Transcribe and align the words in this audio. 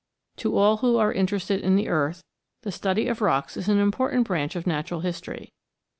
To 0.37 0.57
all 0.57 0.77
who 0.77 0.97
are 0.97 1.13
interested 1.13 1.61
in 1.61 1.75
the 1.75 1.87
earth, 1.87 2.23
the 2.63 2.71
study 2.71 3.07
of 3.07 3.21
rocks 3.21 3.55
is 3.55 3.69
an 3.69 3.77
important 3.77 4.25
branch 4.25 4.55
of 4.55 4.65
natural 4.65 5.01
history. 5.01 5.53